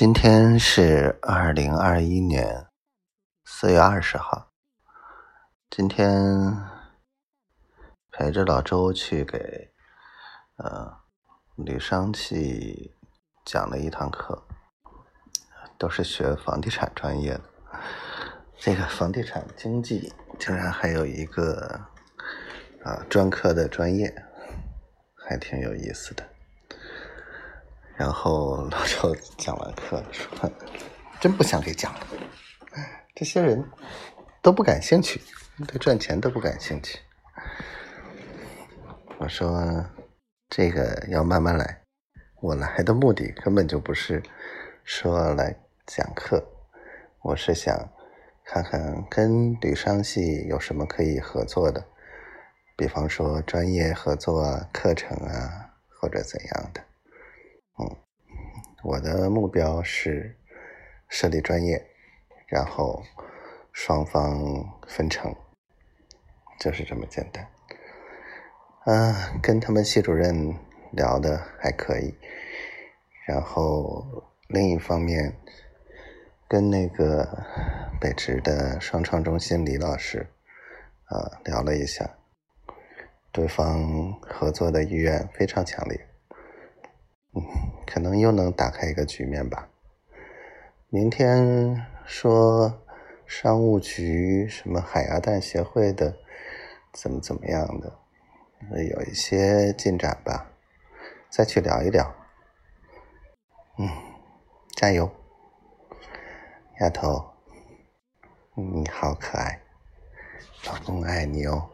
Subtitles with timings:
[0.00, 2.68] 今天是二零二一年
[3.44, 4.52] 四月二十号。
[5.68, 6.56] 今天
[8.12, 9.72] 陪着老周去给
[10.58, 10.98] 呃
[11.56, 12.94] 吕商器
[13.44, 14.46] 讲了一堂课，
[15.76, 17.42] 都是学房地产专业的。
[18.56, 21.80] 这个房地产经济竟然还有一个
[22.84, 24.14] 啊专科的专业，
[25.16, 26.24] 还挺有意思的。
[27.98, 30.48] 然后老周讲完课说
[31.20, 32.06] ：“真不想给讲了，
[33.16, 33.68] 这些人
[34.40, 35.20] 都不感兴趣，
[35.66, 37.00] 对赚钱都不感兴趣。”
[39.18, 39.84] 我说
[40.48, 41.82] ：“这个要慢慢来，
[42.40, 44.22] 我来的目的根本就不是
[44.84, 46.46] 说来讲课，
[47.24, 47.76] 我是想
[48.44, 51.84] 看看跟吕商系有什么可以合作的，
[52.76, 56.80] 比方说专业合作、课程啊，或者怎样的。”
[58.88, 60.34] 我的目标是
[61.10, 61.90] 设立专业，
[62.46, 63.02] 然后
[63.70, 64.42] 双方
[64.86, 65.30] 分成，
[66.58, 67.46] 就是这么简单。
[68.86, 70.56] 啊，跟他们系主任
[70.92, 72.14] 聊的还可以，
[73.26, 75.36] 然后另一方面
[76.48, 77.44] 跟那个
[78.00, 80.26] 北职的双创中心李老师
[81.04, 82.08] 啊聊了一下，
[83.32, 86.08] 对方合作的意愿非常强烈。
[87.34, 87.42] 嗯，
[87.90, 89.70] 可能又能打开一个局面吧。
[90.90, 92.82] 明天说
[93.26, 96.14] 商务局什么海鸭蛋协会的
[96.92, 97.98] 怎么怎么样的，
[98.84, 100.52] 有一些进展吧，
[101.30, 102.14] 再去聊一聊。
[103.78, 103.88] 嗯，
[104.76, 105.10] 加油，
[106.80, 107.32] 丫头，
[108.54, 109.60] 你好可爱，
[110.66, 111.70] 老公爱你哦。